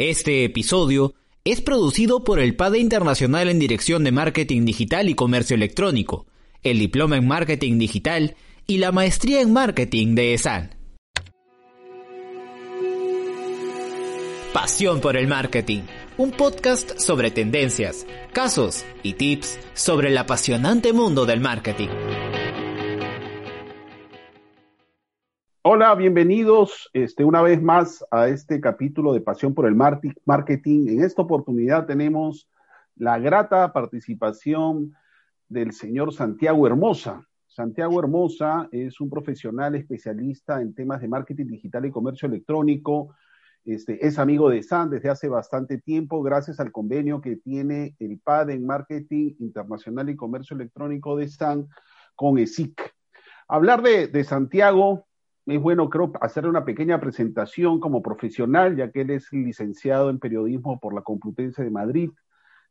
[0.00, 1.12] Este episodio
[1.44, 6.26] es producido por el PADE Internacional en Dirección de Marketing Digital y Comercio Electrónico,
[6.62, 8.34] el Diploma en Marketing Digital
[8.66, 10.74] y la Maestría en Marketing de ESAN.
[14.54, 15.82] Pasión por el Marketing,
[16.16, 21.90] un podcast sobre tendencias, casos y tips sobre el apasionante mundo del marketing.
[25.62, 30.88] Hola, bienvenidos este, una vez más a este capítulo de Pasión por el Marketing.
[30.88, 32.48] En esta oportunidad tenemos
[32.96, 34.94] la grata participación
[35.50, 37.28] del señor Santiago Hermosa.
[37.46, 43.14] Santiago Hermosa es un profesional especialista en temas de marketing digital y comercio electrónico.
[43.66, 48.18] Este, es amigo de SAN desde hace bastante tiempo, gracias al convenio que tiene el
[48.18, 51.68] PAD en Marketing Internacional y Comercio Electrónico de SAN
[52.16, 52.94] con ESIC.
[53.46, 55.04] Hablar de, de Santiago
[55.50, 60.20] es bueno, creo, hacer una pequeña presentación como profesional, ya que él es licenciado en
[60.20, 62.10] periodismo por la Complutense de Madrid,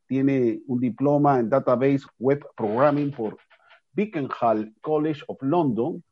[0.06, 3.36] tiene un diploma en Database Web Programming por
[3.92, 6.02] Beaconhall College of London.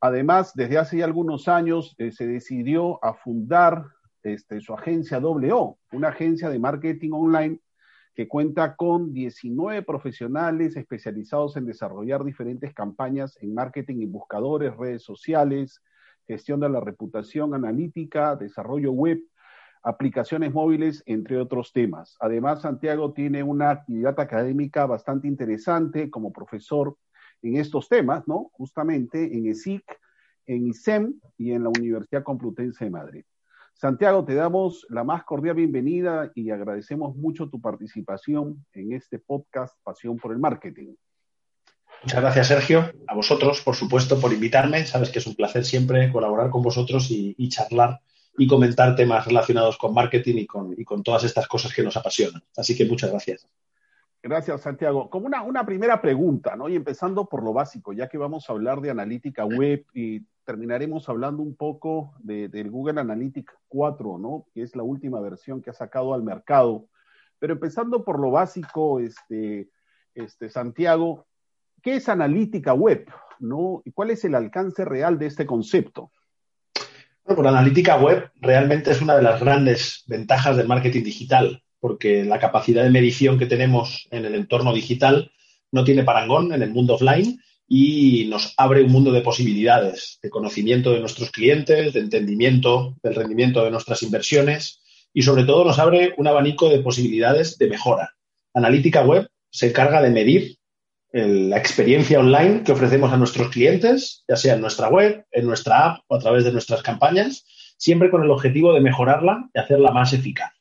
[0.00, 3.86] Además, desde hace ya algunos años eh, se decidió a fundar
[4.22, 7.58] este, su agencia WO, una agencia de marketing online
[8.14, 15.02] que cuenta con 19 profesionales especializados en desarrollar diferentes campañas en marketing y buscadores, redes
[15.02, 15.80] sociales,
[16.26, 19.20] gestión de la reputación analítica, desarrollo web,
[19.82, 22.16] aplicaciones móviles, entre otros temas.
[22.20, 26.96] Además, Santiago tiene una actividad académica bastante interesante como profesor
[27.42, 28.50] en estos temas, ¿no?
[28.52, 29.84] Justamente en ESIC,
[30.46, 33.24] en ISEM y en la Universidad Complutense de Madrid.
[33.74, 39.76] Santiago, te damos la más cordial bienvenida y agradecemos mucho tu participación en este podcast
[39.82, 40.94] Pasión por el Marketing.
[42.02, 42.92] Muchas gracias, Sergio.
[43.06, 44.84] A vosotros, por supuesto, por invitarme.
[44.86, 48.00] Sabes que es un placer siempre colaborar con vosotros y, charlar
[48.36, 51.96] y comentar temas relacionados con marketing y con, y con, todas estas cosas que nos
[51.96, 52.42] apasionan.
[52.56, 53.46] Así que muchas gracias.
[54.20, 55.10] Gracias, Santiago.
[55.10, 56.68] Como una, una, primera pregunta, ¿no?
[56.68, 61.08] Y empezando por lo básico, ya que vamos a hablar de analítica web y terminaremos
[61.08, 64.46] hablando un poco de, del Google Analytics 4, ¿no?
[64.52, 66.86] Que es la última versión que ha sacado al mercado.
[67.38, 69.68] Pero empezando por lo básico, este,
[70.14, 71.26] este, Santiago,
[71.82, 73.06] ¿Qué es analítica web?
[73.40, 73.82] ¿no?
[73.84, 76.12] ¿Y cuál es el alcance real de este concepto?
[77.24, 82.24] Bueno, la analítica web realmente es una de las grandes ventajas del marketing digital, porque
[82.24, 85.30] la capacidad de medición que tenemos en el entorno digital
[85.70, 90.30] no tiene parangón en el mundo offline y nos abre un mundo de posibilidades, de
[90.30, 94.80] conocimiento de nuestros clientes, de entendimiento del rendimiento de nuestras inversiones
[95.12, 98.14] y sobre todo nos abre un abanico de posibilidades de mejora.
[98.54, 100.56] Analítica web se encarga de medir
[101.12, 105.86] la experiencia online que ofrecemos a nuestros clientes, ya sea en nuestra web, en nuestra
[105.86, 107.44] app o a través de nuestras campañas,
[107.76, 110.52] siempre con el objetivo de mejorarla y hacerla más eficaz.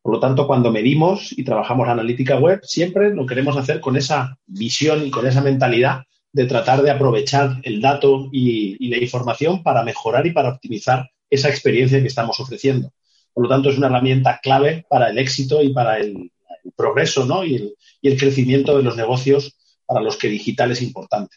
[0.00, 4.38] Por lo tanto, cuando medimos y trabajamos analítica web, siempre lo queremos hacer con esa
[4.46, 9.82] visión y con esa mentalidad de tratar de aprovechar el dato y, la información para
[9.82, 12.92] mejorar y para optimizar esa experiencia que estamos ofreciendo.
[13.34, 16.32] Por lo tanto, es una herramienta clave para el éxito y para el,
[16.76, 17.44] progreso ¿no?
[17.44, 19.57] y, el, y el crecimiento de los negocios
[19.88, 21.36] para los que digital es importante.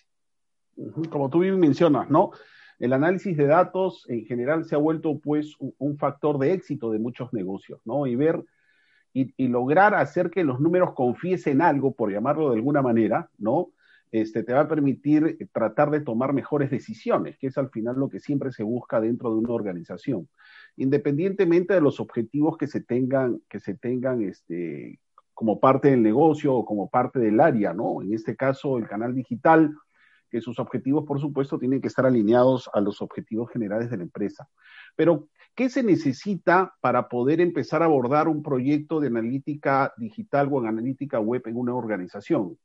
[1.10, 2.32] Como tú bien mencionas, ¿no?
[2.80, 7.00] El análisis de datos en general se ha vuelto pues un factor de éxito de
[7.00, 8.08] muchos negocios, ¿no?
[8.08, 8.44] Y ver
[9.14, 13.72] y, lograr hacer que los números confiesen algo, por llamarlo de alguna manera, ¿no?
[14.12, 18.10] Este, te va a permitir tratar de tomar mejores decisiones, que es al final lo
[18.10, 20.28] que siempre se busca dentro de una organización,
[20.76, 25.00] independientemente de los objetivos que se tengan, que se tengan este,
[25.42, 28.04] como parte del negocio o como parte del área, ¿no?
[28.04, 29.74] En este caso, el canal digital,
[30.30, 34.04] que sus objetivos, por supuesto, tienen que estar alineados a los objetivos generales de la
[34.04, 34.48] empresa.
[34.96, 40.60] Pero, ¿qué se necesita para poder empezar a abordar un proyecto de analítica digital o
[40.62, 42.60] en analítica web en una organización?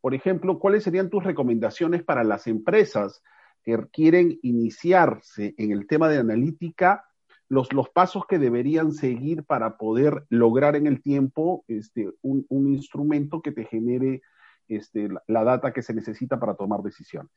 [0.00, 3.22] Por ejemplo, ¿cuáles serían tus recomendaciones para las empresas
[3.62, 7.04] que quieren iniciarse en el tema de analítica
[7.48, 12.72] los, los pasos que deberían seguir para poder lograr en el tiempo este, un, un
[12.72, 14.22] instrumento que te genere
[14.68, 17.30] este, la, data que se necesita para tomar decisiones.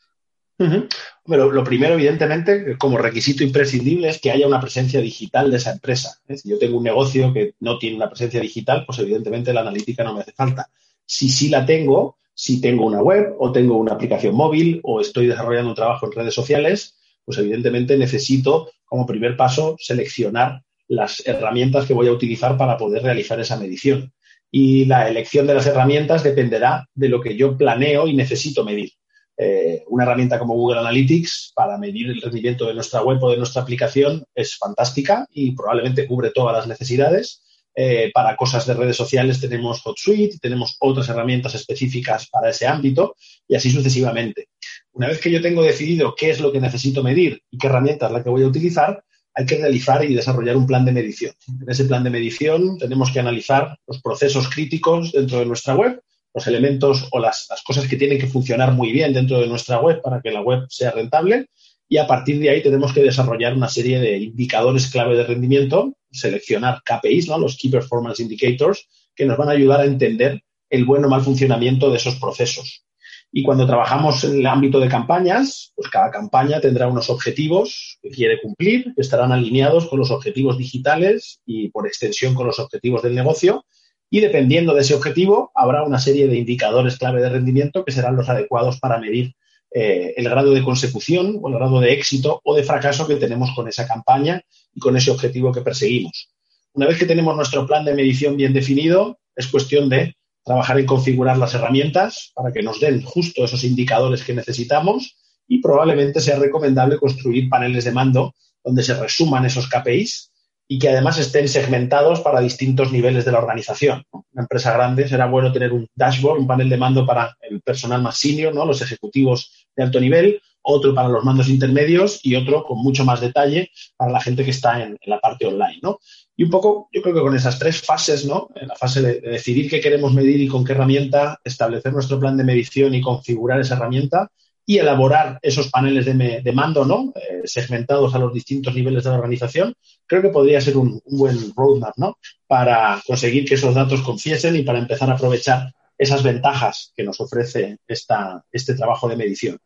[1.26, 6.20] lo primero, evidentemente, como requisito imprescindible es que haya una presencia digital de esa empresa.
[6.36, 10.04] Si yo tengo un negocio que no tiene una presencia digital, pues evidentemente la analítica
[10.04, 10.70] no me hace falta.
[11.06, 15.28] Si sí la tengo, si tengo una web o tengo una aplicación móvil o estoy
[15.28, 21.86] desarrollando un trabajo en redes sociales, pues evidentemente necesito como primer paso seleccionar las herramientas
[21.86, 24.12] que voy a utilizar para poder realizar esa medición.
[24.52, 28.92] Y la elección de las herramientas dependerá de lo que yo planeo y necesito medir.
[29.38, 33.38] Eh, una herramienta como Google Analytics para medir el rendimiento de nuestra web o de
[33.38, 37.44] nuestra aplicación es fantástica y probablemente cubre todas las necesidades.
[37.76, 43.16] Eh, para cosas de redes sociales tenemos HotSuite, tenemos otras herramientas específicas para ese ámbito
[43.48, 44.50] y así sucesivamente.
[45.00, 48.08] Una vez que yo tengo decidido qué es lo que necesito medir y qué herramienta
[48.08, 49.02] es la que voy a utilizar,
[49.34, 51.32] hay que realizar y desarrollar un plan de medición.
[51.48, 56.02] En ese plan de medición tenemos que analizar los procesos críticos dentro de nuestra web
[56.34, 60.02] los elementos o las, cosas que tienen que funcionar muy bien dentro de nuestra web
[60.02, 61.48] para que la web sea rentable.
[61.88, 65.96] Y a partir de ahí tenemos que desarrollar una serie de indicadores clave de rendimiento,
[66.12, 67.40] seleccionar KPIs, ¿no?
[67.40, 68.86] los Key Performance Indicators,
[69.16, 72.84] que nos van a ayudar a entender el buen o mal funcionamiento de esos procesos.
[73.32, 78.10] Y cuando trabajamos en el ámbito de campañas, pues cada campaña tendrá unos objetivos que
[78.10, 83.04] quiere cumplir, que estarán alineados con los objetivos digitales y por extensión con los objetivos
[83.04, 83.66] del negocio
[84.10, 88.16] y dependiendo de ese objetivo, habrá una serie de indicadores clave de rendimiento que serán
[88.16, 89.36] los adecuados para medir
[89.72, 93.52] eh, el grado de consecución o el grado de éxito o de fracaso que tenemos
[93.56, 94.42] con esa campaña
[94.74, 96.32] y con ese objetivo que perseguimos.
[96.74, 100.86] Una vez que tenemos nuestro plan de medición bien definido, es cuestión de trabajar en
[100.86, 105.16] configurar las herramientas para que nos den justo esos indicadores que necesitamos
[105.48, 108.34] y probablemente sea recomendable construir paneles de mando
[108.64, 110.32] donde se resuman esos KPIs
[110.72, 114.04] y que además estén segmentados para distintos niveles de la organización.
[114.12, 118.04] Una empresa grande será bueno tener un dashboard, un panel de mando para el personal
[118.04, 118.66] más senior, ¿no?
[118.66, 123.20] los ejecutivos de alto nivel, otro para los mandos intermedios y otro con mucho más
[123.20, 125.80] detalle para la gente que está en, la parte online.
[125.82, 126.00] ¿no?
[126.40, 128.48] Y un poco, yo creo que con esas tres fases, ¿no?
[128.56, 132.18] En la fase de, de decidir qué queremos medir y con qué herramienta, establecer nuestro
[132.18, 134.30] plan de medición y configurar esa herramienta,
[134.70, 137.12] y elaborar esos paneles de, mando, ¿no?
[137.16, 139.74] Eh, segmentados a los distintos niveles de la organización,
[140.06, 142.20] creo que podría ser un, buen roadmap, ¿no?
[142.46, 147.20] Para conseguir que esos datos confiesen y para empezar a aprovechar esas ventajas que nos
[147.20, 149.58] ofrece esta, este trabajo de medición.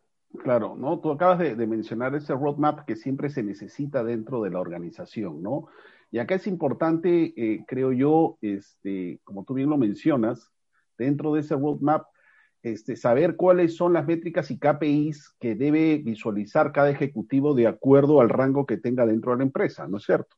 [0.42, 0.98] Claro, ¿no?
[1.00, 5.68] Tú acabas de, mencionar ese roadmap que siempre se necesita dentro de la organización, ¿no?
[6.14, 10.52] Y acá es importante, eh, creo yo, este, como tú bien lo mencionas,
[10.96, 12.06] dentro de ese roadmap
[12.62, 18.22] este, saber cuáles son las métricas y KPIs que debe visualizar cada ejecutivo de acuerdo
[18.22, 20.36] al rango que tenga dentro de la empresa, ¿no es cierto?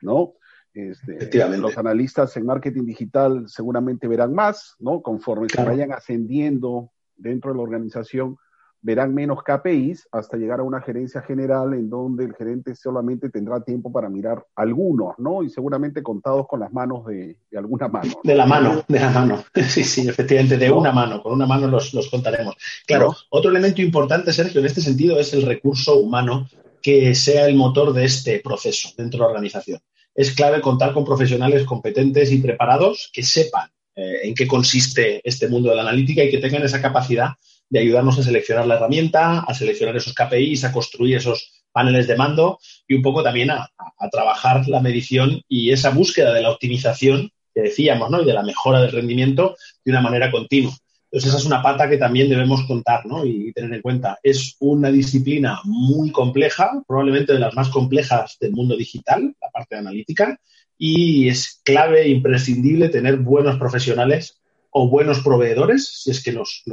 [0.00, 0.32] ¿No?
[0.74, 5.02] Este, los analistas en marketing digital seguramente verán más, ¿no?
[5.02, 8.38] Conforme se vayan ascendiendo dentro de la organización,
[8.82, 13.60] verán menos KPIs hasta llegar a una gerencia general en donde el gerente solamente tendrá
[13.62, 15.42] tiempo para mirar algunos, ¿no?
[15.42, 18.12] Y seguramente contados con las manos de, alguna mano.
[18.24, 19.44] De la mano, de la mano.
[19.62, 22.56] Sí, sí, efectivamente, de una mano, con una mano los, contaremos.
[22.86, 26.48] Claro, otro elemento importante, Sergio, en este sentido es el recurso humano
[26.82, 29.80] que sea el motor de este proceso dentro de la organización.
[30.14, 35.48] Es clave contar con profesionales competentes y preparados que sepan eh, en qué consiste este
[35.48, 37.30] mundo de la analítica y que tengan esa capacidad
[37.72, 42.16] de ayudarnos a seleccionar la herramienta, a seleccionar esos KPIs, a construir esos paneles de
[42.16, 43.66] mando y un poco también a,
[44.10, 48.20] trabajar la medición y esa búsqueda de la optimización que decíamos, ¿no?
[48.20, 49.56] Y de la mejora del rendimiento
[49.86, 50.74] de una manera continua.
[51.04, 53.24] Entonces, esa es una pata que también debemos contar ¿no?
[53.24, 54.18] y tener en cuenta.
[54.22, 59.76] Es una disciplina muy compleja, probablemente de las más complejas del mundo digital, la parte
[59.76, 60.38] analítica,
[60.76, 64.41] y es clave, imprescindible tener buenos profesionales
[64.74, 66.64] o buenos proveedores, si es que los,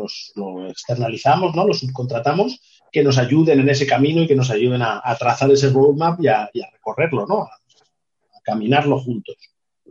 [0.70, 1.68] externalizamos, ¿no?
[1.68, 5.70] los subcontratamos, que nos ayuden en ese camino y que nos ayuden a, trazar ese
[5.70, 7.44] roadmap y a, recorrerlo, ¿no?
[7.44, 7.50] A,
[8.44, 9.36] caminarlo juntos.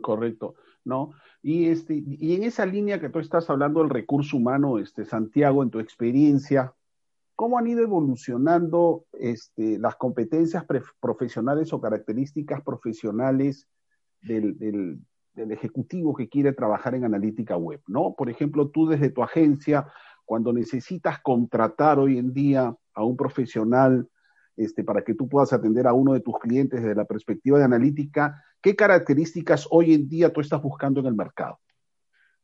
[0.01, 1.11] Correcto, ¿no?
[1.43, 5.61] Y, este, y en esa línea que tú estás hablando del recurso humano, este, Santiago,
[5.61, 6.73] en tu experiencia,
[7.35, 10.65] ¿cómo han ido evolucionando este, las competencias
[10.99, 13.67] profesionales o características profesionales
[14.21, 14.99] del
[15.51, 18.13] ejecutivo que quiere trabajar en analítica web, ¿no?
[18.17, 19.87] Por ejemplo, tú desde tu agencia,
[20.25, 24.07] cuando necesitas contratar hoy en día a un profesional
[24.55, 27.63] este, para que tú puedas atender a uno de tus clientes desde la perspectiva de
[27.63, 31.59] analítica, ¿qué características hoy en día tú estás buscando en el mercado?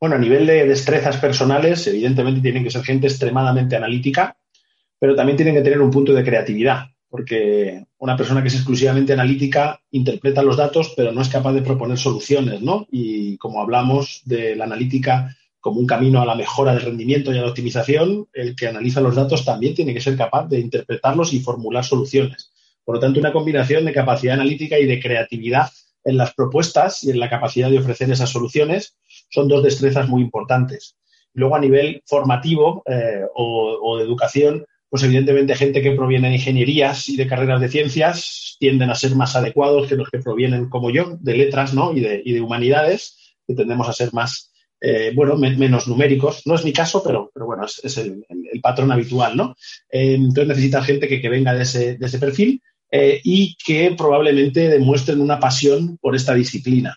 [0.00, 4.36] Bueno, a nivel de destrezas personales, evidentemente tienen que ser gente extremadamente analítica,
[4.98, 9.12] pero también tienen que tener un punto de creatividad porque una persona que es exclusivamente
[9.12, 12.86] analítica interpreta los datos, pero no es capaz de proponer soluciones, ¿no?
[12.90, 17.38] Y como hablamos de la analítica como un camino a la mejora del rendimiento y
[17.38, 21.32] a la optimización, el que analiza los datos también tiene que ser capaz de interpretarlos
[21.32, 22.52] y formular soluciones.
[22.84, 25.68] Por lo tanto, una combinación de capacidad analítica y de creatividad
[26.04, 28.96] en las propuestas y en la capacidad de ofrecer esas soluciones
[29.28, 30.96] son dos destrezas muy importantes.
[31.32, 34.64] Luego, a nivel formativo eh, o, de educación,
[34.96, 39.14] pues evidentemente gente que proviene de ingenierías y de carreras de ciencias tienden a ser
[39.14, 41.92] más adecuados que los que provienen, como yo, de letras ¿no?
[41.92, 46.46] y, de, humanidades, que tendemos a ser más, eh, bueno, menos numéricos.
[46.46, 48.24] No es mi caso, pero, pero bueno, es, el,
[48.62, 49.54] patrón habitual, ¿no?
[49.90, 53.94] Eh, entonces necesita gente que, que venga de ese, de ese perfil eh, y que
[53.98, 56.96] probablemente demuestren una pasión por esta disciplina.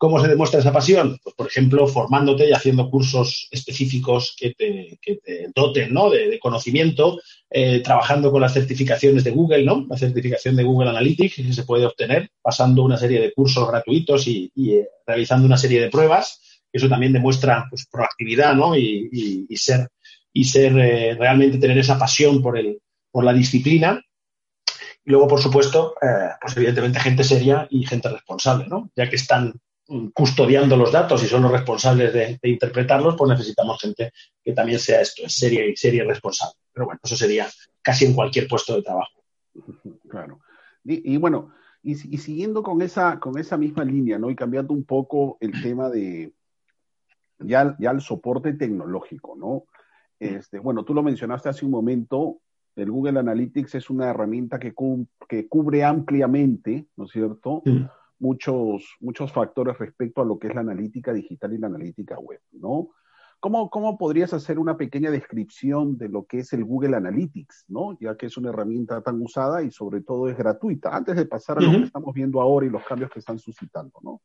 [0.00, 1.18] ¿Cómo se demuestra esa pasión?
[1.22, 4.98] Pues, por ejemplo, formándote y haciendo cursos específicos que te,
[5.54, 9.84] doten de, conocimiento, eh, trabajando con las certificaciones de Google, ¿no?
[9.90, 14.26] La certificación de Google Analytics que se puede obtener pasando una serie de cursos gratuitos
[14.26, 16.62] y, eh, realizando una serie de pruebas.
[16.72, 18.74] Eso también demuestra pues, proactividad ¿no?
[18.74, 19.86] y, ser,
[20.32, 20.72] y ser
[21.18, 22.80] realmente tener esa pasión por, el,
[23.10, 24.02] por la disciplina
[25.04, 28.90] y luego, por supuesto, eh, pues evidentemente gente seria y gente responsable, ¿no?
[28.96, 29.60] Ya que están
[30.12, 35.00] custodiando los datos y son los responsables de, interpretarlos, pues necesitamos gente que también sea
[35.00, 36.54] esto, es seria y seria y responsable.
[36.72, 37.48] Pero bueno, eso sería
[37.82, 39.22] casi en cualquier puesto de trabajo.
[40.08, 40.40] Claro.
[40.84, 44.30] Y, bueno, y, siguiendo con esa, con esa misma línea, ¿no?
[44.30, 46.32] Y cambiando un poco el tema de
[47.38, 49.64] ya, ya el soporte tecnológico, ¿no?
[50.18, 52.40] Este, bueno, tú lo mencionaste hace un momento,
[52.76, 54.72] el Google Analytics es una herramienta que,
[55.28, 57.62] que cubre ampliamente, ¿no es cierto?
[58.20, 62.40] Muchos, muchos factores respecto a lo que es la analítica digital y la analítica web,
[62.52, 62.90] ¿no?
[63.40, 67.96] ¿Cómo, ¿Cómo podrías hacer una pequeña descripción de lo que es el Google Analytics, ¿no?
[67.98, 71.58] Ya que es una herramienta tan usada y sobre todo es gratuita, antes de pasar
[71.58, 74.20] a lo que estamos viendo ahora y los cambios que están suscitando, ¿no?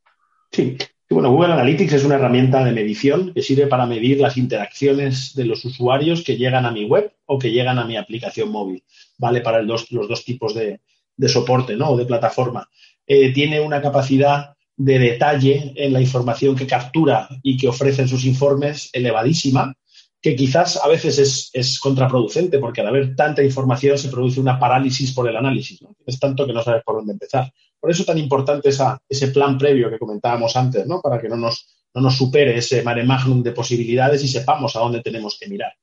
[0.52, 0.78] Sí,
[1.10, 5.46] bueno, Google Analytics es una herramienta de medición que sirve para medir las interacciones de
[5.46, 8.84] los usuarios que llegan a mi web o que llegan a mi aplicación móvil.
[9.18, 10.82] Vale para los dos tipos de,
[11.28, 11.92] soporte ¿no?
[11.92, 12.68] o de plataforma.
[13.08, 18.08] Eh, tiene una capacidad de detalle en la información que captura y que ofrece en
[18.08, 19.74] sus informes elevadísima,
[20.22, 25.14] que quizás a veces es, contraproducente porque al haber tanta información se produce una parálisis
[25.14, 25.80] por el análisis.
[26.06, 27.52] Es tanto que no sabes por dónde empezar.
[27.80, 31.00] Por eso es tan importante ese plan previo que comentábamos antes, ¿no?
[31.00, 34.80] Para que no nos, no nos supere ese mare magnum de posibilidades y sepamos a
[34.80, 35.74] dónde tenemos que mirar.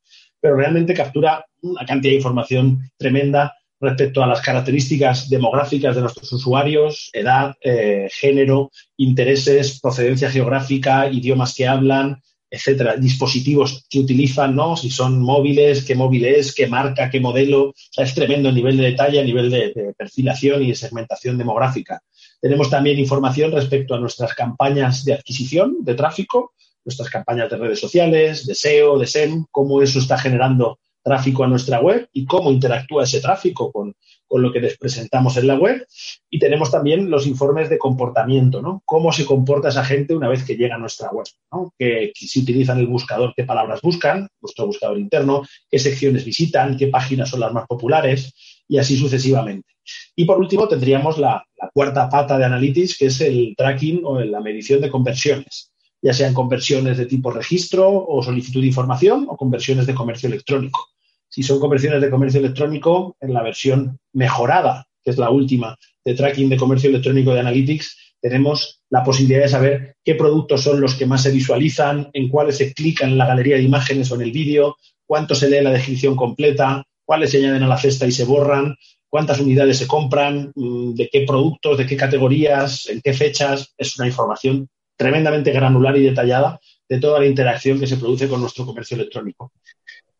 [0.41, 6.33] Pero realmente captura una cantidad de información tremenda respecto a las características demográficas de nuestros
[6.33, 14.77] usuarios, edad, eh, género, intereses, procedencia geográfica, idiomas que hablan, etcétera, dispositivos que utilizan, ¿no?
[14.77, 17.71] Si son móviles, qué móvil es, qué marca, qué modelo.
[17.71, 21.37] O sea, es tremendo el nivel de detalle, a nivel de, perfilación y de segmentación
[21.37, 22.01] demográfica.
[22.41, 26.53] Tenemos también información respecto a nuestras campañas de adquisición de tráfico,
[26.85, 31.49] nuestras campañas de redes sociales, de SEO, de SEM, cómo eso está generando tráfico a
[31.49, 33.95] nuestra web y cómo interactúa ese tráfico con,
[34.35, 35.87] lo que les presentamos en la web.
[36.31, 38.83] Y tenemos también los informes de comportamiento, ¿no?
[38.87, 41.75] Cómo se comporta esa gente una vez que llega a nuestra web, ¿no?
[41.79, 46.87] Que, si utilizan el buscador, qué palabras buscan, nuestro buscador interno, qué secciones visitan, qué
[46.87, 48.33] páginas son las más populares
[48.67, 49.69] y así sucesivamente.
[50.17, 54.21] Y por último tendríamos la, la cuarta pata de Analytics, que es el tracking o
[54.21, 55.72] la medición de conversiones
[56.03, 60.89] ya sean conversiones de tipo registro o solicitud de información o conversiones de comercio electrónico.
[61.29, 66.15] Si son conversiones de comercio electrónico, en la versión mejorada, que es la última de
[66.15, 70.95] tracking de comercio electrónico de Analytics, tenemos la posibilidad de saber qué productos son los
[70.95, 74.23] que más se visualizan, en cuáles se clican en la galería de imágenes o en
[74.23, 78.13] el vídeo, cuánto se lee la descripción completa, cuáles se añaden a la cesta y
[78.13, 78.77] se borran,
[79.09, 83.73] cuántas unidades se compran, mm, de qué productos, de qué categorías, en qué fechas.
[83.77, 84.69] Es una información
[85.03, 89.51] tremendamente granular y detallada de toda la interacción que se produce con nuestro comercio electrónico.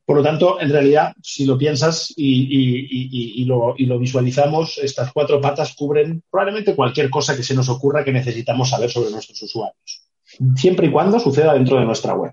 [0.05, 6.25] Por lo tanto, en realidad, si lo piensas y, lo, visualizamos, estas cuatro patas cubren
[6.29, 10.03] probablemente cualquier cosa que se nos ocurra que necesitamos saber sobre nuestros usuarios,
[10.57, 12.33] siempre y cuando suceda dentro de nuestra web.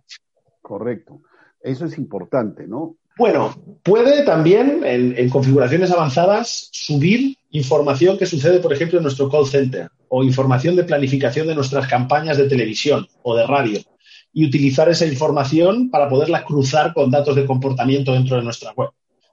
[0.60, 1.22] Correcto.
[1.62, 2.96] Eso es importante, ¿no?
[3.18, 3.54] Bueno,
[3.84, 9.92] puede también en, configuraciones avanzadas subir información que sucede, por ejemplo, en nuestro call center
[10.10, 13.80] o información de planificación de nuestras campañas de televisión o de radio
[14.34, 18.90] y utilizar esa información para poderla cruzar con datos de comportamiento dentro de nuestra web.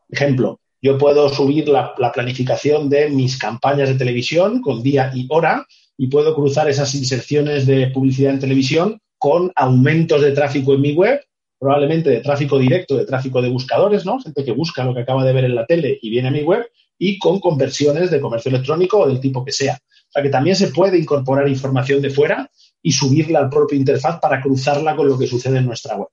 [0.08, 5.66] Ejemplo, yo puedo subir la, planificación de mis campañas de televisión con día y hora
[5.98, 10.92] y puedo cruzar esas inserciones de publicidad en televisión con aumentos de tráfico en mi
[10.92, 11.20] web,
[11.58, 14.20] probablemente de tráfico directo, de tráfico de buscadores, ¿no?
[14.20, 16.42] Gente que busca lo que acaba de ver en la tele y viene a mi
[16.42, 16.66] web,
[16.98, 19.78] y con conversiones de comercio electrónico o del tipo que sea.
[20.08, 22.50] O sea que también se puede incorporar información de fuera
[22.82, 26.08] y subirla al propio interfaz para cruzarla con lo que sucede en nuestra web.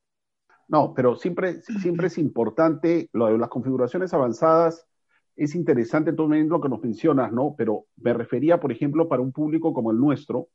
[0.68, 4.88] No, pero siempre, siempre es importante lo de las configuraciones avanzadas.
[5.36, 7.56] Es interesante también lo que nos mencionas, ¿no?
[7.58, 10.48] Pero me refería, por ejemplo, para un público como el nuestro,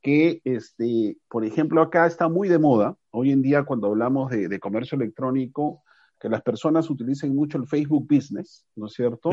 [0.00, 4.60] que, este, por ejemplo, acá está muy de moda, hoy en día cuando hablamos de,
[4.60, 5.82] comercio electrónico,
[6.20, 9.30] que las personas utilicen mucho el Facebook Business, ¿no es cierto?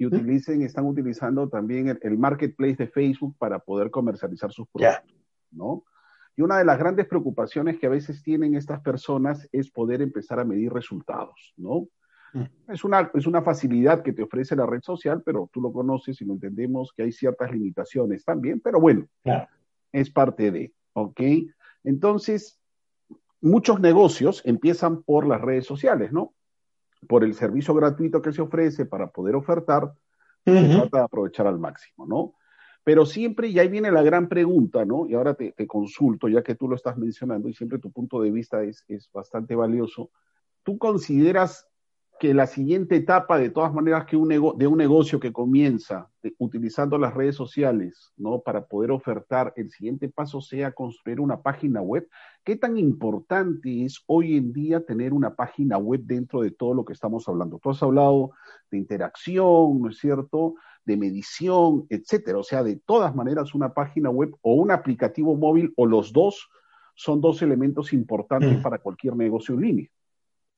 [0.00, 5.14] Y utilicen, están utilizando también el, marketplace de Facebook para poder comercializar sus productos,
[5.50, 5.84] ¿no?
[6.34, 10.40] Y una de las grandes preocupaciones que a veces tienen estas personas es poder empezar
[10.40, 11.88] a medir resultados, ¿no?
[12.32, 12.72] Mm.
[12.72, 16.18] Es una, es una facilidad que te ofrece la red social, pero tú lo conoces
[16.22, 19.06] y lo entendemos que hay ciertas limitaciones también, pero bueno,
[19.92, 21.20] es parte de, ¿ok?
[21.84, 22.58] Entonces,
[23.42, 26.32] muchos negocios empiezan por las redes sociales, ¿no?
[27.06, 29.92] Por el servicio gratuito que se ofrece para poder ofertar,
[30.44, 32.34] se trata de aprovechar al máximo, ¿no?
[32.82, 35.06] Pero siempre, y ahí viene la gran pregunta, ¿no?
[35.06, 38.30] Y ahora te, consulto, ya que tú lo estás mencionando y siempre tu punto de
[38.30, 40.10] vista es, es bastante valioso.
[40.62, 41.69] ¿Tú consideras
[42.20, 46.98] que la siguiente etapa, de todas maneras, que un de un negocio que comienza utilizando
[46.98, 48.42] las redes sociales, ¿no?
[48.42, 52.06] Para poder ofertar, el siguiente paso sea construir una página web.
[52.44, 56.84] ¿Qué tan importante es hoy en día tener una página web dentro de todo lo
[56.84, 57.58] que estamos hablando?
[57.58, 58.32] Tú has hablado
[58.70, 60.56] de interacción, ¿no es cierto?
[60.84, 62.36] De medición, etcétera.
[62.36, 66.50] O sea, de todas maneras, una página web o un aplicativo móvil o los dos
[66.94, 68.62] son dos elementos importantes mm.
[68.62, 69.90] para cualquier negocio en línea.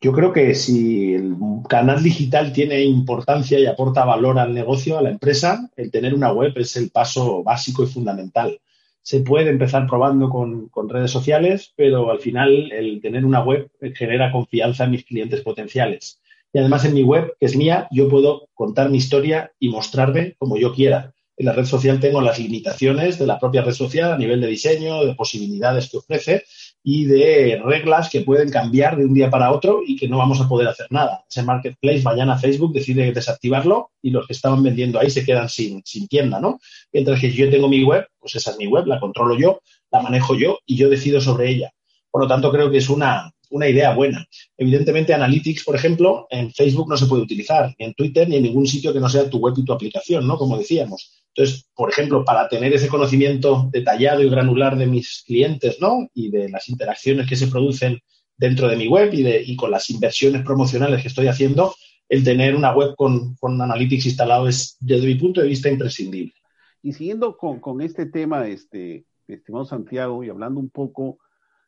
[0.02, 1.36] Yo creo que si el
[1.68, 6.32] canal digital tiene importancia y aporta valor al negocio, a la empresa, el tener una
[6.32, 8.58] web es el paso básico y fundamental.
[9.00, 14.32] Se puede empezar probando con, redes sociales, pero al final el tener una web genera
[14.32, 16.20] confianza en mis clientes potenciales.
[16.52, 20.34] Y además en mi web, que es mía, yo puedo contar mi historia y mostrarme
[20.36, 21.14] como yo quiera.
[21.36, 24.48] En la red social tengo las limitaciones de la propia red social a nivel de
[24.48, 26.42] diseño, de posibilidades que ofrece,
[26.84, 30.40] y de reglas que pueden cambiar de un día para otro y que no vamos
[30.40, 31.24] a poder hacer nada.
[31.28, 35.82] Ese marketplace, mañana Facebook decide desactivarlo y los que estaban vendiendo ahí se quedan sin,
[35.84, 36.58] sin tienda, ¿no?
[36.92, 39.60] Mientras que yo tengo mi web, pues esa es mi web, la controlo yo,
[39.90, 41.72] la manejo yo y yo decido sobre ella.
[42.10, 44.26] Por lo tanto, creo que es una, una idea buena.
[44.56, 48.42] Evidentemente, Analytics, por ejemplo, en Facebook no se puede utilizar, ni en Twitter, ni en
[48.42, 50.36] ningún sitio que no sea tu web y tu aplicación, ¿no?
[50.36, 51.21] Como decíamos.
[51.34, 56.08] Entonces, por ejemplo, para tener ese conocimiento detallado y granular de mis clientes, ¿no?
[56.12, 57.98] Y de las interacciones que se producen
[58.36, 61.74] dentro de mi web y, de, y con las inversiones promocionales que estoy haciendo,
[62.08, 66.34] el tener una web con, con Analytics instalado es, desde mi punto de vista, imprescindible.
[66.82, 71.18] Y siguiendo con, con este tema, este, estimado Santiago, y hablando un poco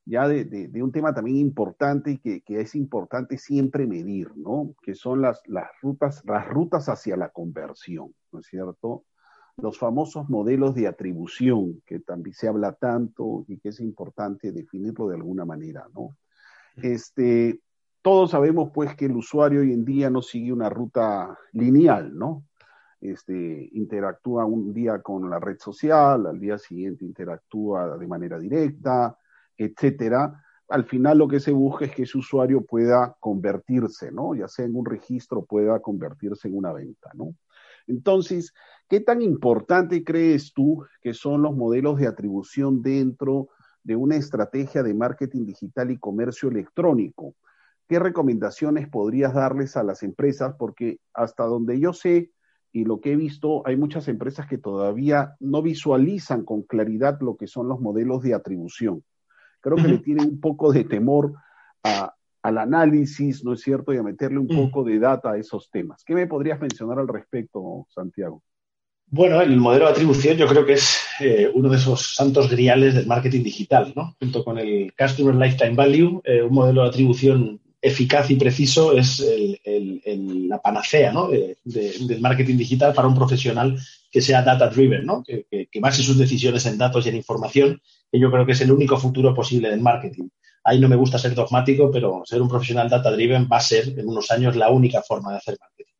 [0.04, 4.74] ya de, de, un tema también importante y que, que, es importante siempre medir, ¿no?
[4.82, 9.04] Que son las, las, rutas, las rutas hacia la conversión, ¿no es cierto?
[9.56, 15.08] Los famosos modelos de atribución, que también se habla tanto y que es importante definirlo
[15.08, 16.16] de alguna manera, ¿no?
[16.76, 17.60] Este,
[18.02, 22.44] todos sabemos pues que el usuario hoy en día no sigue una ruta lineal, ¿no?
[23.00, 29.16] Este, interactúa un día con la red social, al día siguiente interactúa de manera directa,
[29.56, 30.42] etcétera.
[30.68, 34.34] Al final lo que se busca es que ese usuario pueda convertirse, ¿no?
[34.34, 37.34] Ya sea en un registro, pueda convertirse en una venta, ¿no?
[37.86, 38.52] Entonces,
[38.88, 43.48] ¿qué tan importante crees tú que son los modelos de atribución dentro
[43.82, 47.34] de una estrategia de marketing digital y comercio electrónico?
[47.88, 50.54] ¿Qué recomendaciones podrías darles a las empresas?
[50.58, 52.30] Porque hasta donde yo sé
[52.72, 57.36] y lo que he visto, hay muchas empresas que todavía no visualizan con claridad lo
[57.36, 59.04] que son los modelos de atribución.
[59.60, 61.34] Creo que le tienen un poco de temor
[61.84, 62.14] a,
[62.44, 63.94] al análisis, ¿no es cierto?
[63.94, 64.56] Y a meterle un mm.
[64.56, 66.04] poco de data a esos temas.
[66.04, 68.42] ¿Qué me podrías mencionar al respecto, Santiago?
[69.06, 72.94] Bueno, el modelo de atribución yo creo que es eh, uno de esos santos griales
[72.94, 74.14] del marketing digital, ¿no?
[74.20, 79.22] Junto con el Customer Lifetime Value, eh, un modelo de atribución eficaz y preciso es
[79.64, 81.28] la panacea ¿no?
[81.28, 83.78] del marketing digital para un profesional
[84.10, 85.22] que sea data driven, ¿no?
[85.22, 88.60] que, que base sus decisiones en datos y en información, que yo creo que es
[88.62, 90.28] el único futuro posible del marketing.
[90.64, 93.88] Ahí no me gusta ser dogmático, pero ser un profesional data driven va a ser
[93.98, 95.92] en unos años la única forma de hacer marketing.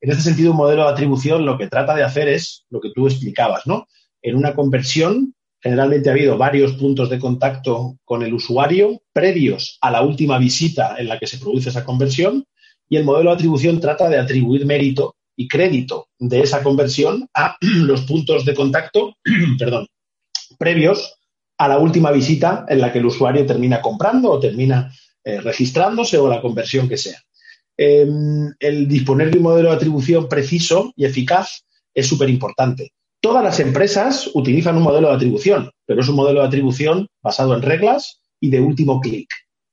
[0.00, 2.90] En este sentido, un modelo de atribución lo que trata de hacer es lo que
[2.94, 3.86] tú explicabas, ¿no?
[4.22, 9.90] En una conversión, generalmente ha habido varios puntos de contacto con el usuario previos a
[9.90, 12.44] la última visita en la que se produce esa conversión
[12.88, 17.56] y el modelo de atribución trata de atribuir mérito y crédito de esa conversión a
[17.60, 19.14] los puntos de contacto,
[19.58, 19.86] perdón,
[20.58, 21.19] previos
[21.60, 24.90] a la última visita en la que el usuario termina comprando o termina
[25.22, 27.18] eh, registrándose o la conversión que sea.
[27.76, 32.92] Em, el disponer de un modelo de atribución preciso y eficaz es súper importante.
[33.20, 37.54] Todas las empresas utilizan un modelo de atribución, pero es un modelo de atribución basado
[37.54, 39.28] en reglas y de último clic.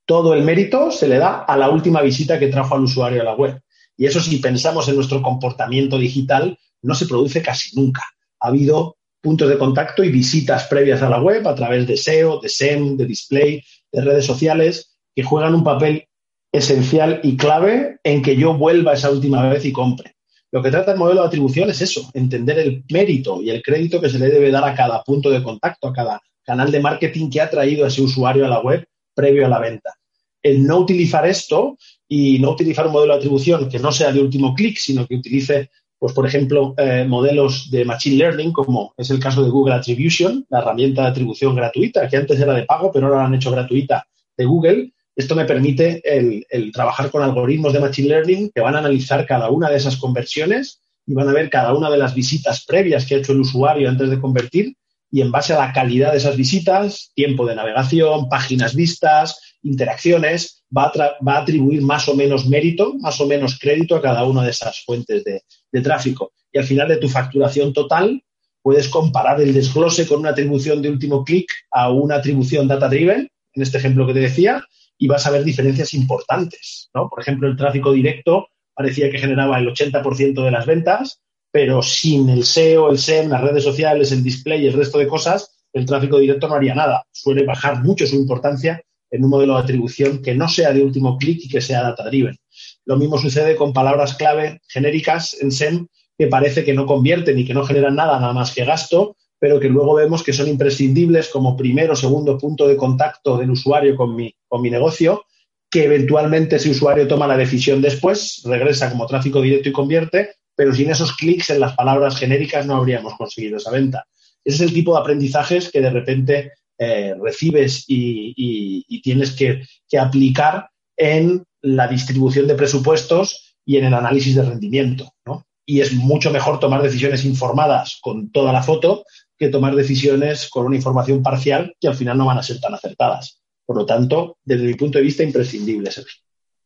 [0.06, 3.26] Todo el mérito se le da a la última visita que trajo al usuario a
[3.26, 3.62] la web.
[3.95, 8.04] Y eso si pensamos en nuestro comportamiento digital, no se produce casi nunca.
[8.41, 12.39] Ha habido puntos de contacto y visitas previas a la web a través de SEO,
[12.39, 16.08] de SEM, de display, de redes sociales, que juegan un papel
[16.51, 20.15] esencial y clave en que yo vuelva esa última vez y compre.
[20.51, 23.99] Lo que trata el modelo de atribución es eso, entender el mérito y el crédito
[23.99, 27.30] que se le debe dar a cada punto de contacto, a cada canal de marketing
[27.30, 29.93] que ha traído a ese usuario a la web previo a la venta.
[30.41, 31.77] El no utilizar esto
[32.08, 35.15] y no utilizar un modelo de atribución que no sea de último clic, sino que
[35.15, 39.75] utilice, pues, por ejemplo, eh, modelos de Machine Learning, como es el caso de Google
[39.75, 43.36] Attribution, la herramienta de atribución gratuita, que antes era de pago, pero ahora la han
[43.36, 44.07] hecho gratuita
[44.38, 48.79] de Google, esto me permite el, trabajar con algoritmos de Machine Learning que van a
[48.79, 52.63] analizar cada una de esas conversiones y van a ver cada una de las visitas
[52.65, 54.75] previas que ha hecho el usuario antes de convertir
[55.11, 60.63] y en base a la calidad de esas visitas, tiempo de navegación, páginas vistas, interacciones,
[60.75, 64.51] va a, atribuir más o menos mérito, más o menos crédito a cada una de
[64.51, 65.41] esas fuentes de,
[65.81, 66.33] tráfico.
[66.51, 68.23] Y al final de tu facturación total,
[68.61, 73.29] puedes comparar el desglose con una atribución de último clic a una atribución data driven,
[73.53, 74.63] en este ejemplo que te decía,
[74.97, 76.89] y vas a ver diferencias importantes.
[76.93, 77.09] ¿no?
[77.09, 81.21] Por ejemplo, el tráfico directo parecía que generaba el 80% de las ventas,
[81.57, 85.07] pero sin el SEO, el SEM, las redes sociales, el display y el resto de
[85.07, 87.03] cosas, el tráfico directo no haría nada.
[87.11, 91.17] Suele bajar mucho su importancia en un modelo de atribución que no sea de último
[91.17, 92.37] clic y que sea data-driven.
[92.85, 97.43] Lo mismo sucede con palabras clave genéricas en SEM que parece que no convierten y
[97.43, 101.27] que no generan nada, nada más que gasto, pero que luego vemos que son imprescindibles
[101.29, 105.23] como primero o segundo punto de contacto del usuario con mi, con mi negocio,
[105.71, 110.73] que eventualmente ese usuario toma la decisión después, regresa como tráfico directo y convierte, pero
[110.73, 114.05] sin esos clics en las palabras genéricas no habríamos conseguido esa venta.
[114.43, 119.61] Ese es el tipo de aprendizajes que de repente eh, recibes y, tienes que,
[119.97, 125.11] aplicar en la distribución de presupuestos y en el análisis de rendimiento.
[125.25, 125.45] ¿no?
[125.63, 129.03] Y es mucho mejor tomar decisiones informadas con toda la foto
[129.37, 132.73] que tomar decisiones con una información parcial que al final no van a ser tan
[132.73, 133.43] acertadas.
[133.63, 136.23] Por lo tanto, desde mi punto de vista, imprescindible, Sergio.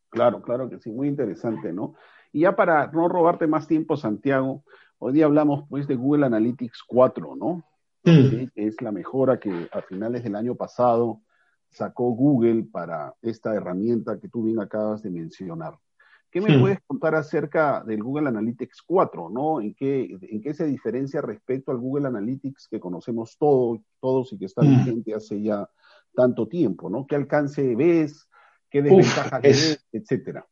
[0.09, 1.95] Claro, claro que sí, muy interesante, ¿no?
[2.31, 4.63] Y ya para no robarte más tiempo, Santiago,
[4.99, 7.63] hoy día hablamos pues de Google Analytics 4, ¿no?
[8.03, 8.47] Mm.
[8.53, 11.21] Que es la mejora que a finales del año pasado
[11.69, 15.77] sacó Google para esta herramienta que tú bien acabas de mencionar.
[16.29, 19.29] ¿Qué me puedes contar acerca del Google Analytics 4?
[19.29, 19.59] ¿no?
[19.59, 24.37] ¿En, qué, ¿En qué se diferencia respecto al Google Analytics que conocemos todos, todos y
[24.37, 24.77] que está hmm.
[24.77, 25.69] vigente hace ya
[26.15, 26.89] tanto tiempo?
[26.89, 27.05] ¿no?
[27.05, 28.29] ¿Qué alcance ves?
[28.69, 29.85] ¿Qué desventaja ves?
[29.91, 30.47] Etcétera.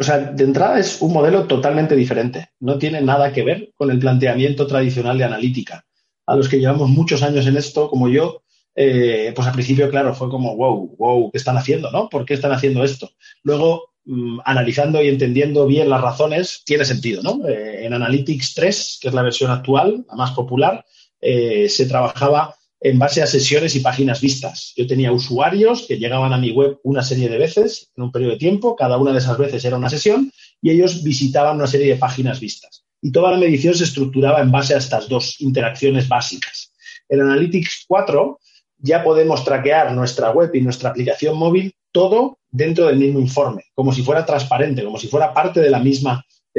[0.00, 2.50] O sea, de entrada es un modelo totalmente diferente.
[2.58, 5.84] No tiene nada que ver con el planteamiento tradicional de analítica.
[6.26, 8.42] A los que llevamos muchos años en esto, como yo,
[8.74, 11.90] eh, pues al principio, claro, fue como, wow, wow, ¿qué están haciendo?
[11.90, 12.08] ¿no?
[12.08, 13.10] ¿Por qué están haciendo esto?
[13.42, 17.46] Luego Mm, analizando y entendiendo bien las razones, tiene sentido, ¿no?
[17.46, 20.84] Eh, en Analytics 3, que es la versión actual, la más popular,
[21.20, 24.72] eh, se trabajaba en base a sesiones y páginas vistas.
[24.76, 28.32] Yo tenía usuarios que llegaban a mi web una serie de veces en un periodo
[28.32, 31.88] de tiempo, cada una de esas veces era una sesión, y ellos visitaban una serie
[31.88, 32.84] de páginas vistas.
[33.02, 36.72] Y toda la medición se estructuraba en base a estas dos interacciones básicas.
[37.08, 38.38] En Analytics 4
[38.78, 43.92] ya podemos traquear nuestra web y nuestra aplicación móvil todo dentro del mismo informe, como
[43.92, 45.74] si fuera transparente, como si fuera parte del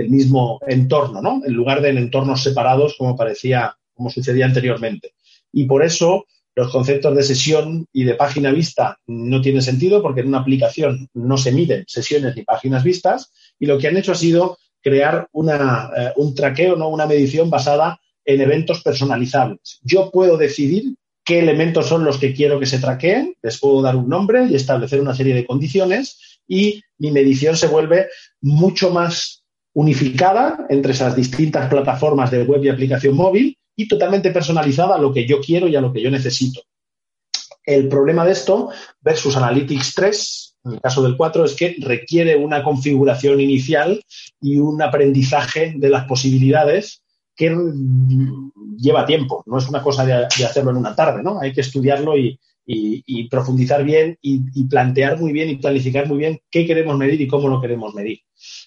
[0.10, 1.42] mismo entorno, ¿no?
[1.46, 5.14] En lugar de en entornos separados, como parecía, como sucedía anteriormente.
[5.52, 10.22] Y por eso los conceptos de sesión y de página vista no tienen sentido porque
[10.22, 14.12] en una aplicación no se miden sesiones ni páginas vistas y lo que han hecho
[14.12, 16.90] ha sido crear una, eh, un traqueo, ¿no?
[16.90, 19.80] una medición basada en eventos personalizables.
[19.84, 23.96] Yo puedo decidir qué elementos son los que quiero que se traqueen, les puedo dar
[23.96, 28.08] un nombre y establecer una serie de condiciones y mi medición se vuelve
[28.42, 34.96] mucho más unificada entre esas distintas plataformas de web y aplicación móvil y totalmente personalizada
[34.96, 36.62] a lo que yo quiero y a lo que yo necesito.
[37.64, 38.70] El problema de esto
[39.02, 44.04] versus Analytics 3, en el caso del 4, es que requiere una configuración inicial
[44.40, 47.02] y un aprendizaje de las posibilidades
[47.36, 47.56] que
[48.78, 51.40] lleva tiempo, no es una cosa de, hacerlo en una tarde, ¿no?
[51.40, 52.38] Hay que estudiarlo y,
[53.30, 57.48] profundizar bien y, plantear muy bien y planificar muy bien qué queremos medir y cómo
[57.48, 58.20] lo queremos medir.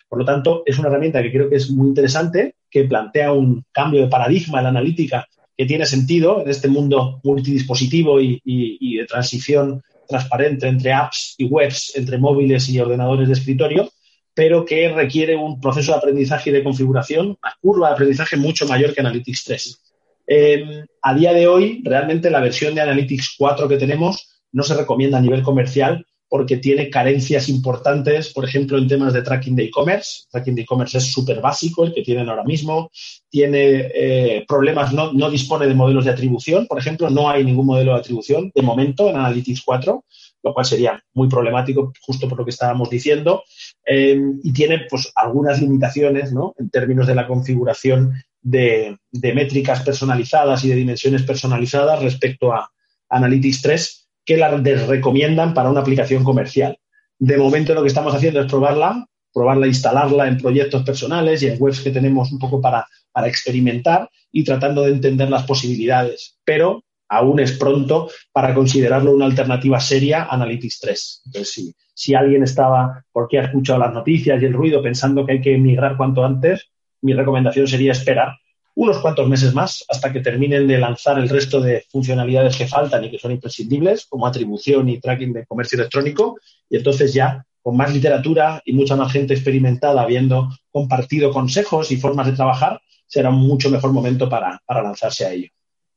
[0.09, 3.65] Por lo tanto, es una herramienta que creo que es muy interesante, que plantea un
[3.73, 9.07] cambio de paradigma en la analítica que tiene sentido en este mundo multidispositivo y, de
[9.07, 13.91] transición transparente entre apps y webs, entre móviles y ordenadores de escritorio,
[14.35, 18.67] pero que requiere un proceso de aprendizaje y de configuración, una curva de aprendizaje mucho
[18.67, 19.81] mayor que Analytics 3.
[20.27, 24.75] Eh, a día de hoy, realmente la versión de Analytics 4 que tenemos no se
[24.75, 29.65] recomienda a nivel comercial porque tiene carencias importantes, por ejemplo, en temas de tracking de
[29.65, 30.25] e-commerce.
[30.31, 32.91] Tracking de e-commerce es súper básico, el que tienen ahora mismo.
[33.29, 36.67] Tiene eh, problemas, no, no, dispone de modelos de atribución.
[36.67, 40.05] Por ejemplo, no hay ningún modelo de atribución de momento en Analytics 4,
[40.43, 43.43] lo cual sería muy problemático, justo por lo que estábamos diciendo.
[43.87, 46.55] Eh, y tiene pues, algunas limitaciones ¿no?
[46.59, 52.71] en términos de la configuración de, de métricas personalizadas y de dimensiones personalizadas respecto a
[53.09, 56.79] Analytics 3 que la recomiendan para una aplicación comercial.
[57.19, 61.57] De momento lo que estamos haciendo es probarla, probarla, instalarla en proyectos personales y en
[61.61, 66.39] webs que tenemos un poco para, para experimentar y tratando de entender las posibilidades.
[66.45, 71.23] Pero aún es pronto para considerarlo una alternativa seria a Analytics 3.
[71.27, 75.33] Entonces, si, si alguien estaba, porque ha escuchado las noticias y el ruido, pensando que
[75.33, 76.71] hay que migrar cuanto antes,
[77.03, 78.37] mi recomendación sería esperar
[78.77, 83.05] unos cuantos meses más hasta que terminen de lanzar el resto de funcionalidades que faltan
[83.05, 87.77] y que son imprescindibles, como atribución y tracking de comercio electrónico, y entonces ya con
[87.77, 93.31] más literatura y mucha más gente experimentada habiendo compartido consejos y formas de trabajar, será
[93.31, 95.49] un mucho mejor momento para, lanzarse a ello.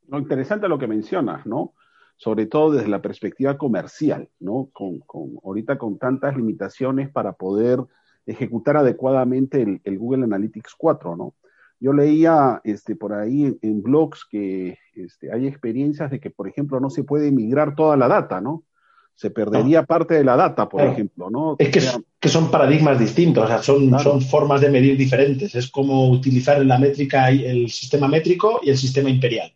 [0.08, 1.74] Lo interesante lo que mencionas, ¿no?
[2.16, 4.70] Sobre todo desde la perspectiva comercial, ¿no?
[4.72, 5.02] Con,
[5.44, 7.80] ahorita con tantas limitaciones para poder
[8.26, 11.36] ejecutar adecuadamente el, el Google Analytics 4, ¿no?
[11.80, 16.80] Yo leía este, por ahí en, blogs que este, hay experiencias de que, por ejemplo,
[16.80, 18.64] no se puede migrar toda la data, ¿no?
[19.14, 21.56] Se perdería parte de la data, por ejemplo, ¿no?
[21.58, 21.82] Es que,
[22.20, 25.56] que, son paradigmas distintos, o sea, son, son formas de medir diferentes.
[25.56, 29.52] Es como utilizar la métrica el sistema métrico y el sistema imperial.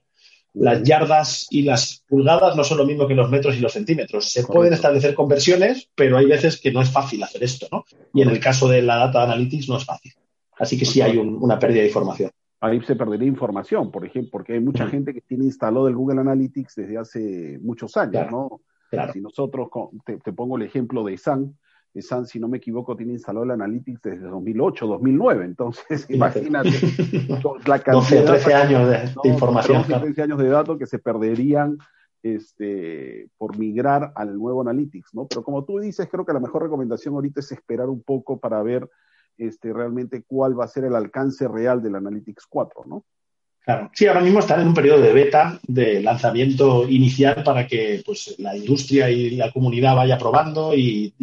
[0.54, 4.32] Las yardas y las pulgadas no son lo mismo que los metros y los centímetros.
[4.32, 7.86] Se pueden establecer conversiones, pero hay veces que no es fácil hacer esto, ¿no?
[8.14, 10.14] Y en el caso de la data analytics no es fácil.
[10.62, 12.32] Así que sí hay una pérdida de información.
[12.60, 16.22] Ahí se perdería información, por ejemplo, porque hay mucha gente que tiene instalado el Google
[16.22, 18.62] Analytics desde hace muchos años, ¿no?
[18.92, 19.14] Claro.
[19.14, 19.70] Si nosotros,
[20.06, 21.58] te, pongo el ejemplo de SAN,
[21.96, 25.46] SAN, si no me equivoco, tiene instalado el Analytics desde 2008, 2009.
[25.46, 26.70] Entonces, imagínate
[27.66, 29.84] la cantidad 12, 13 años de, información.
[29.88, 31.80] 12, 13 años de datos que se perderían
[32.22, 35.26] este, por migrar al nuevo Analytics, ¿no?
[35.26, 38.62] Pero como tú dices, creo que la mejor recomendación ahorita es esperar un poco para
[38.62, 38.88] ver
[39.38, 43.06] este, realmente cuál va a ser el alcance real del Analytics 4, ¿no?
[43.64, 48.02] Claro, sí, ahora mismo están en un periodo de beta, de lanzamiento inicial para que
[48.04, 51.14] pues, la industria y la comunidad vaya probando y,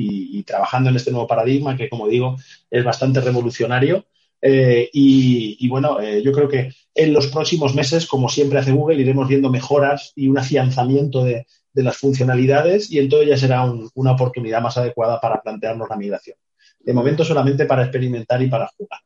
[0.46, 2.36] trabajando en este nuevo paradigma que, como digo,
[2.70, 4.06] es bastante revolucionario.
[4.40, 9.00] Eh, y, bueno, eh, yo creo que en los próximos meses, como siempre hace Google,
[9.00, 14.60] iremos viendo mejoras y un afianzamiento de, las funcionalidades y entonces ya será una oportunidad
[14.60, 16.36] más adecuada para plantearnos la migración
[16.80, 19.00] de momento solamente para experimentar y para jugar.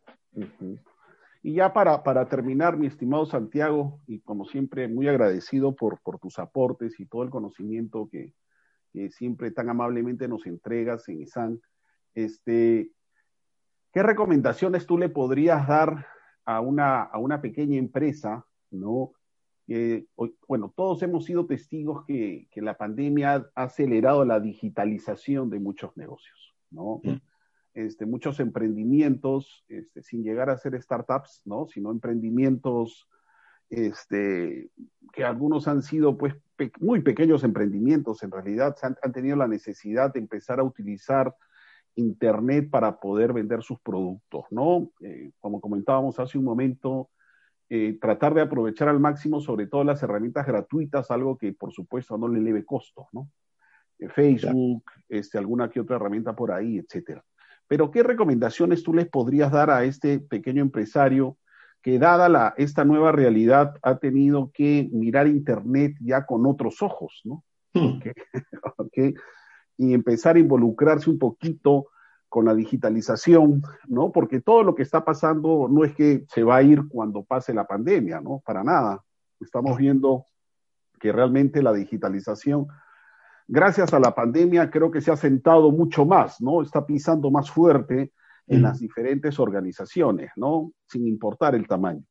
[1.43, 6.19] Y ya para, para, terminar, mi estimado Santiago, y como siempre, muy agradecido por, por
[6.19, 8.33] tus aportes y todo el conocimiento que,
[9.11, 11.61] siempre tan amablemente nos entregas en ISAN,
[12.15, 12.91] este,
[13.91, 16.07] ¿qué recomendaciones tú le podrías dar
[16.45, 19.13] a una, a una pequeña empresa, ¿no?
[20.47, 25.97] bueno, todos hemos sido testigos que, que, la pandemia ha acelerado la digitalización de muchos
[25.97, 27.01] negocios, ¿no?
[27.03, 27.32] Mm
[27.75, 31.67] este, muchos emprendimientos, este, sin llegar a ser startups, ¿no?
[31.67, 33.09] Sino emprendimientos
[33.71, 34.71] este,
[35.13, 36.35] que algunos han sido pues
[36.81, 41.35] muy pequeños emprendimientos, en realidad han, han, tenido la necesidad de empezar a utilizar
[41.95, 44.91] Internet para poder vender sus productos, ¿no?
[45.01, 47.11] Eh, como comentábamos hace un momento,
[47.69, 52.17] eh, tratar de aprovechar al máximo sobre todo las herramientas gratuitas, algo que por supuesto
[52.17, 53.31] no le eleve costos, ¿no?
[53.99, 57.25] Eh, Facebook, este, alguna que otra herramienta por ahí, etcétera.
[57.69, 61.37] Pero ¿qué recomendaciones tú les podrías dar a este pequeño empresario
[61.83, 67.21] que dada la, esta nueva realidad ha tenido que mirar Internet ya con otros ojos,
[67.25, 67.45] ¿no?
[67.75, 68.01] Hmm.
[69.79, 71.87] Y empezar a involucrarse un poquito
[72.29, 74.13] con la digitalización, ¿no?
[74.13, 77.53] Porque todo lo que está pasando no es que se va a ir cuando pase
[77.53, 78.43] la pandemia, ¿no?
[78.45, 79.03] Para nada.
[79.41, 80.27] Estamos viendo
[81.01, 82.69] que realmente la digitalización
[83.49, 86.63] gracias a la pandemia creo que se ha sentado mucho más, ¿no?
[86.63, 88.13] Está pisando más fuerte
[88.47, 90.73] en las diferentes organizaciones, ¿no?
[90.87, 92.05] Sin importar el tamaño.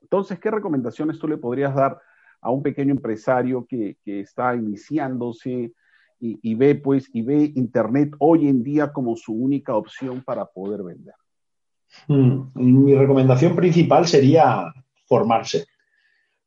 [0.00, 2.00] Entonces, ¿qué recomendaciones tú le podrías dar
[2.40, 5.72] a un pequeño empresario que, está iniciándose
[6.18, 10.82] y, ve, pues, y ve Internet hoy en día como su única opción para poder
[10.82, 11.14] vender?
[12.06, 12.50] Hmm.
[12.54, 14.72] Mi recomendación principal sería
[15.06, 15.66] formarse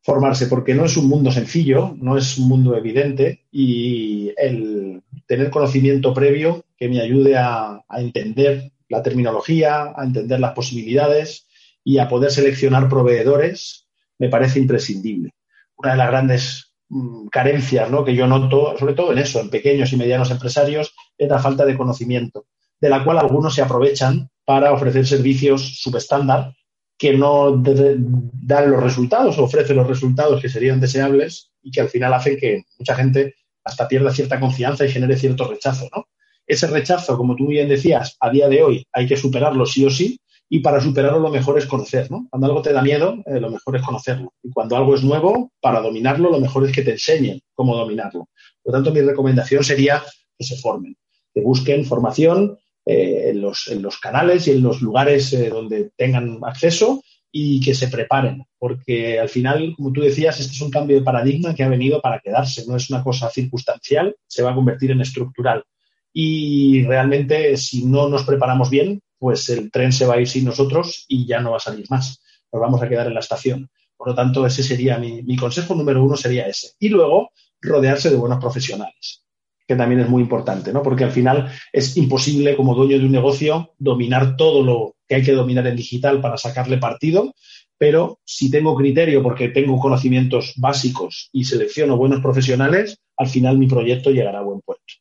[0.04, 5.48] formarse, porque no es un mundo sencillo, no es un mundo evidente y el tener
[5.48, 11.46] conocimiento previo que me ayude a, entender la terminología, a entender las posibilidades
[11.82, 13.86] y a poder seleccionar proveedores
[14.18, 15.32] me parece imprescindible.
[15.76, 18.04] Una de las grandes mm, carencias ¿no?
[18.04, 21.64] que yo noto, sobre todo en eso, en pequeños y medianos empresarios, es la falta
[21.64, 22.44] de conocimiento,
[22.78, 26.52] de la cual algunos se aprovechan para ofrecer servicios subestándar
[26.98, 32.14] que no dan los resultados ofrecen los resultados que serían deseables y que al final
[32.14, 36.06] hacen que mucha gente hasta pierda cierta confianza y genere cierto rechazo, ¿no?
[36.46, 39.90] Ese rechazo, como tú bien decías, a día de hoy hay que superarlo sí o
[39.90, 42.26] sí, y para superarlo lo mejor es conocer, ¿no?
[42.30, 44.32] Cuando algo te da miedo, eh, lo mejor es conocerlo.
[44.42, 48.28] Y cuando algo es nuevo, para dominarlo, lo mejor es que te enseñen cómo dominarlo.
[48.62, 50.02] Por lo tanto, mi recomendación sería
[50.38, 50.96] que se formen,
[51.32, 57.02] que busquen formación eh, en, los, canales y en los lugares eh, donde tengan acceso
[57.32, 61.02] y que se preparen, porque al final, como tú decías, este es un cambio de
[61.02, 64.92] paradigma que ha venido para quedarse, no es una cosa circunstancial, se va a convertir
[64.92, 65.64] en estructural.
[66.12, 70.44] Y realmente, si no nos preparamos bien, pues el tren se va a ir sin
[70.44, 72.22] nosotros y ya no va a salir más.
[72.52, 73.68] Nos vamos a quedar en la estación.
[73.96, 76.72] Por lo tanto, ese sería mi, mi consejo número uno, sería ese.
[76.78, 79.24] Y luego, rodearse de buenos profesionales,
[79.66, 80.82] que también es muy importante, ¿no?
[80.82, 85.22] Porque al final es imposible, como dueño de un negocio, dominar todo lo que hay
[85.22, 87.34] que dominar en digital para sacarle partido,
[87.78, 93.66] pero si tengo criterio porque tengo conocimientos básicos y selecciono buenos profesionales, al final mi
[93.66, 94.94] proyecto llegará a buen puerto.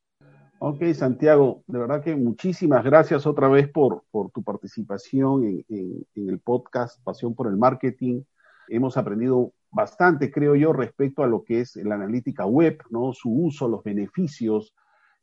[0.60, 6.40] Ok, Santiago, de verdad que muchísimas gracias otra vez por, por tu participación en, el
[6.40, 8.22] podcast Pasión por el Marketing.
[8.68, 13.14] Hemos aprendido bastante, creo yo, respecto a lo que es la analítica web, ¿no?
[13.14, 14.74] Su uso, los beneficios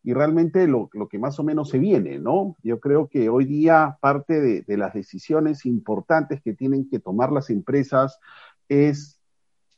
[0.03, 2.57] y realmente lo, que más o menos se viene, ¿no?
[2.62, 7.33] Yo creo que hoy día parte de, de las decisiones importantes que tienen que tomar
[7.33, 8.18] las empresas
[8.68, 9.20] es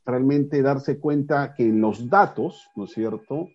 [0.04, 3.48] realmente darse cuenta que en los datos, ¿no es cierto?,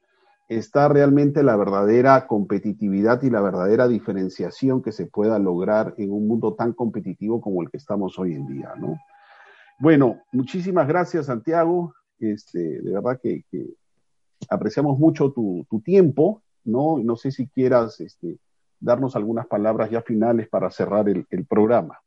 [0.49, 6.27] está realmente la verdadera competitividad y la verdadera diferenciación que se pueda lograr en un
[6.27, 8.97] mundo tan competitivo como el que estamos hoy en día, ¿no?
[9.79, 11.93] Bueno, muchísimas gracias, Santiago.
[12.19, 13.43] Este, de verdad que,
[14.49, 16.97] apreciamos mucho tu, tiempo, ¿no?
[16.97, 18.37] No sé si quieras este,
[18.79, 21.99] darnos algunas palabras ya finales para cerrar el, programa.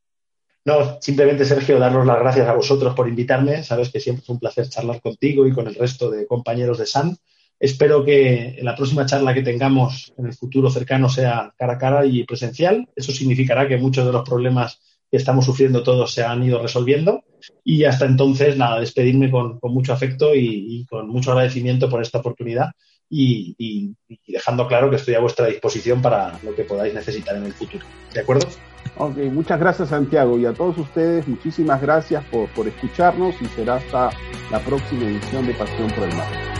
[0.64, 3.62] No, simplemente, Sergio, darnos las gracias a vosotros por invitarme.
[3.62, 6.86] Sabes que siempre es un placer charlar contigo y con el resto de compañeros de
[6.86, 7.16] SAN.
[7.58, 12.06] Espero que la próxima charla que tengamos en el futuro cercano sea cara a cara
[12.06, 12.88] y presencial.
[12.96, 14.80] Eso significará que muchos de los problemas
[15.10, 17.22] que estamos sufriendo todos se han ido resolviendo.
[17.64, 22.70] Y hasta entonces, nada, despedirme con, mucho afecto y, con mucho agradecimiento por esta oportunidad
[23.08, 23.94] y,
[24.26, 27.84] dejando claro que estoy a vuestra disposición para lo que podáis necesitar en el futuro.
[28.14, 28.46] ¿De acuerdo?
[28.96, 33.76] Ok, muchas gracias Santiago y a todos ustedes muchísimas gracias por, por escucharnos y será
[33.76, 34.10] hasta
[34.50, 36.59] la próxima edición de Pasión por el Mar.